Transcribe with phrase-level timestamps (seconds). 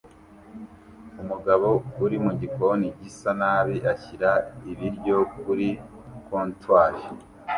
[1.21, 1.69] Umugabo
[2.03, 4.31] uri mu gikoni gisa nabi ashyira
[4.71, 5.67] ibiryo kuri
[6.27, 6.95] comptoir